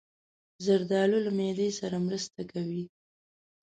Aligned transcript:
زردالو 0.65 1.17
له 1.25 1.31
معدې 1.37 1.69
سره 1.79 1.97
مرسته 2.07 2.41
کوي. 2.51 2.83